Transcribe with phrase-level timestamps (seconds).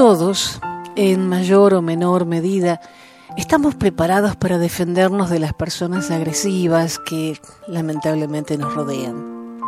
[0.00, 0.58] Todos,
[0.96, 2.80] en mayor o menor medida,
[3.36, 7.38] estamos preparados para defendernos de las personas agresivas que
[7.68, 9.60] lamentablemente nos rodean.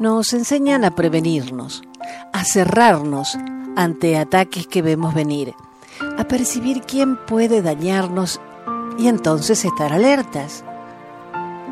[0.00, 1.84] Nos enseñan a prevenirnos,
[2.32, 3.38] a cerrarnos
[3.76, 5.54] ante ataques que vemos venir,
[6.18, 8.40] a percibir quién puede dañarnos
[8.98, 10.64] y entonces estar alertas.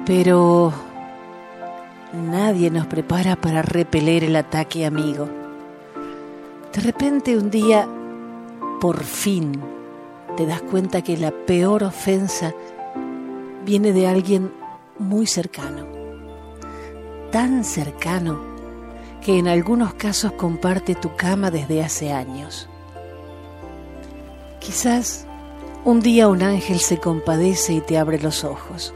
[0.06, 0.72] Pero
[2.12, 5.45] nadie nos prepara para repeler el ataque amigo.
[6.76, 7.88] De repente un día,
[8.82, 9.62] por fin,
[10.36, 12.52] te das cuenta que la peor ofensa
[13.64, 14.52] viene de alguien
[14.98, 15.86] muy cercano,
[17.32, 18.42] tan cercano
[19.22, 22.68] que en algunos casos comparte tu cama desde hace años.
[24.60, 25.26] Quizás
[25.86, 28.92] un día un ángel se compadece y te abre los ojos.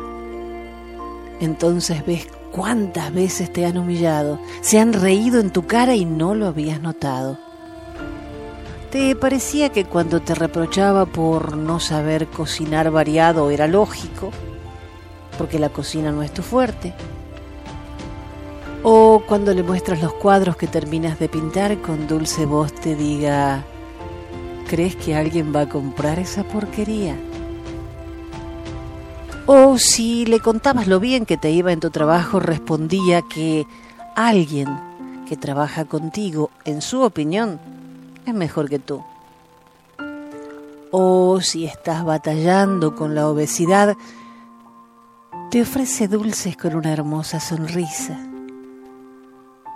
[1.41, 6.35] Entonces ves cuántas veces te han humillado, se han reído en tu cara y no
[6.35, 7.50] lo habías notado.
[8.91, 14.33] ¿Te parecía que cuando te reprochaba por no saber cocinar variado era lógico?
[15.39, 16.93] Porque la cocina no es tu fuerte.
[18.83, 23.63] O cuando le muestras los cuadros que terminas de pintar con dulce voz te diga,
[24.67, 27.15] ¿crees que alguien va a comprar esa porquería?
[29.47, 33.69] O si le contabas lo bien que te iba en tu trabajo, respondía que
[34.17, 34.69] alguien
[35.29, 37.61] que trabaja contigo, en su opinión,
[38.27, 39.03] es mejor que tú.
[40.91, 43.97] O si estás batallando con la obesidad,
[45.51, 48.19] te ofrece dulces con una hermosa sonrisa,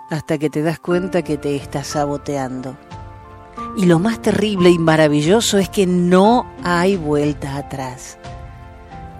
[0.09, 2.77] hasta que te das cuenta que te estás saboteando.
[3.77, 8.17] Y lo más terrible y maravilloso es que no hay vuelta atrás.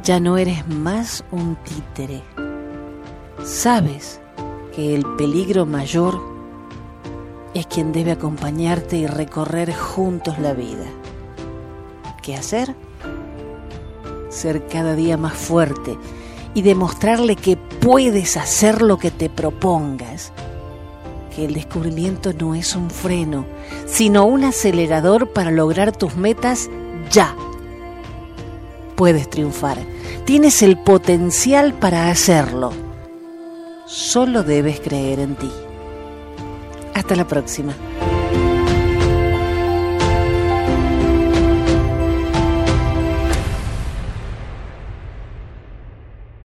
[0.03, 2.23] Ya no eres más un títere.
[3.43, 4.21] Sabes
[4.73, 6.34] que el peligro mayor
[7.55, 10.85] es quien debe acompañarte y recorrer juntos la vida.
[12.21, 12.75] ¿Qué hacer?
[14.29, 15.97] Ser cada día más fuerte
[16.53, 20.33] y demostrarle que puedes hacer lo que te propongas.
[21.33, 23.45] Que el descubrimiento no es un freno,
[23.85, 26.69] sino un acelerador para lograr tus metas
[27.09, 27.35] ya.
[28.95, 29.77] Puedes triunfar.
[30.25, 32.71] Tienes el potencial para hacerlo.
[33.85, 35.51] Solo debes creer en ti.
[37.05, 37.71] Hasta la próxima.